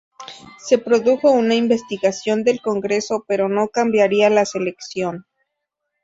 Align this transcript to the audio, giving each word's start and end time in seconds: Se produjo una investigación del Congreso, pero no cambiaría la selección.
Se 0.57 0.79
produjo 0.79 1.29
una 1.29 1.53
investigación 1.53 2.43
del 2.43 2.59
Congreso, 2.59 3.23
pero 3.27 3.49
no 3.49 3.67
cambiaría 3.67 4.31
la 4.31 4.45
selección. 4.45 5.27